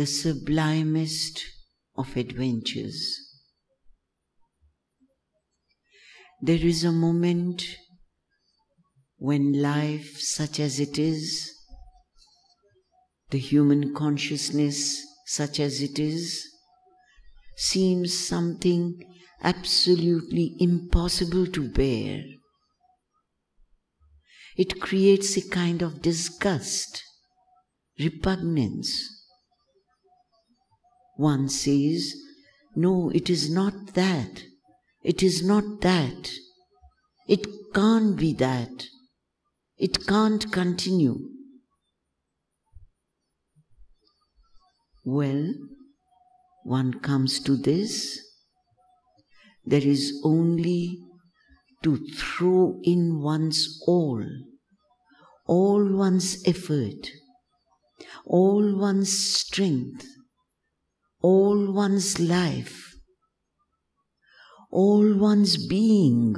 the 0.00 0.06
sublimest 0.06 1.44
of 1.94 2.16
adventures. 2.16 3.20
There 6.40 6.64
is 6.72 6.84
a 6.84 6.90
moment 6.90 7.76
when 9.18 9.60
life, 9.60 10.18
such 10.18 10.58
as 10.58 10.80
it 10.80 10.98
is, 10.98 11.52
the 13.28 13.36
human 13.36 13.94
consciousness, 13.94 15.04
such 15.26 15.60
as 15.60 15.82
it 15.82 15.98
is, 15.98 16.48
seems 17.58 18.18
something 18.26 19.04
absolutely 19.42 20.56
impossible 20.60 21.46
to 21.48 21.68
bear. 21.68 22.24
It 24.56 24.80
creates 24.80 25.36
a 25.36 25.46
kind 25.46 25.82
of 25.82 26.00
disgust, 26.00 27.02
repugnance. 27.98 29.19
One 31.20 31.50
says, 31.50 32.14
No, 32.74 33.10
it 33.10 33.28
is 33.28 33.50
not 33.50 33.92
that. 33.92 34.44
It 35.02 35.22
is 35.22 35.44
not 35.44 35.82
that. 35.82 36.30
It 37.28 37.46
can't 37.74 38.16
be 38.16 38.32
that. 38.34 38.86
It 39.76 40.06
can't 40.06 40.50
continue. 40.50 41.18
Well, 45.04 45.52
one 46.64 47.00
comes 47.00 47.38
to 47.40 47.54
this, 47.54 48.18
there 49.62 49.86
is 49.86 50.22
only 50.24 51.00
to 51.82 51.98
throw 52.16 52.80
in 52.82 53.20
one's 53.20 53.78
all, 53.86 54.24
all 55.46 55.84
one's 55.92 56.42
effort, 56.48 57.10
all 58.24 58.74
one's 58.74 59.12
strength, 59.12 60.06
all 61.22 61.72
one's 61.72 62.18
life, 62.18 62.94
all 64.70 65.14
one's 65.16 65.66
being 65.66 66.34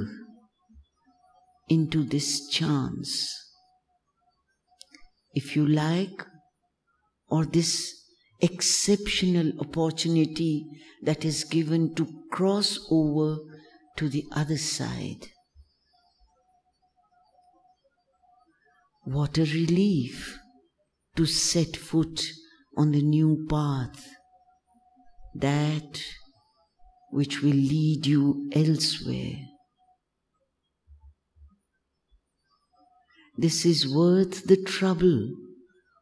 into 1.69 2.03
this 2.03 2.47
chance. 2.49 3.29
If 5.33 5.55
you 5.55 5.65
like, 5.65 6.25
or 7.27 7.45
this 7.45 8.03
exceptional 8.41 9.53
opportunity 9.59 10.65
that 11.01 11.25
is 11.25 11.43
given 11.45 11.95
to 11.95 12.07
cross 12.31 12.77
over 12.91 13.37
to 13.97 14.09
the 14.09 14.25
other 14.31 14.57
side. 14.57 15.27
What 19.05 19.37
a 19.37 19.41
relief 19.41 20.37
to 21.15 21.25
set 21.25 21.75
foot 21.75 22.23
on 22.77 22.91
the 22.91 23.01
new 23.01 23.45
path, 23.49 24.05
that 25.35 26.03
which 27.11 27.41
will 27.41 27.51
lead 27.51 28.05
you 28.05 28.49
elsewhere. 28.53 29.37
This 33.37 33.65
is 33.65 33.87
worth 33.87 34.45
the 34.45 34.57
trouble 34.57 35.31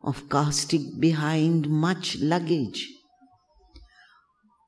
of 0.03 0.29
casting 0.29 0.99
behind 0.99 1.69
much 1.69 2.17
luggage, 2.19 2.87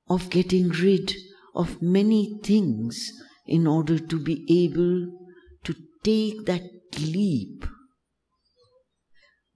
of 0.10 0.30
getting 0.30 0.70
rid 0.70 1.14
of 1.56 1.82
many 1.82 2.40
things 2.44 3.12
in 3.46 3.68
order 3.68 4.00
to 4.00 4.20
be 4.20 4.46
able 4.50 5.12
to 5.64 5.76
take 6.04 6.46
that 6.46 6.64
leap. 7.00 7.66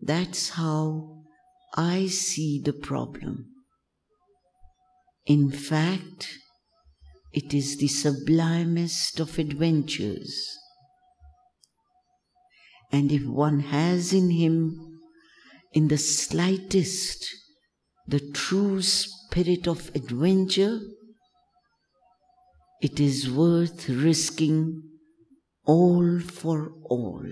That's 0.02 0.50
how 0.50 1.24
I 1.76 2.08
see 2.08 2.62
the 2.64 2.74
problem. 2.74 3.57
In 5.28 5.52
fact, 5.52 6.40
it 7.34 7.54
is 7.54 7.78
the 7.78 7.90
sublimest 7.90 9.20
of 9.20 9.38
adventures. 9.38 10.58
And 12.92 13.12
if 13.12 13.26
one 13.26 13.60
has 13.60 14.14
in 14.14 14.32
him 14.32 15.02
in 15.74 15.90
the 15.90 15.98
slightest 15.98 17.28
the 18.08 18.22
true 18.32 18.82
spirit 18.82 19.68
of 19.68 19.94
adventure, 19.94 20.80
it 22.82 23.00
is 23.00 23.30
worth 23.30 23.90
risking 23.90 24.82
all 25.66 26.22
for 26.22 26.72
all. 26.86 27.26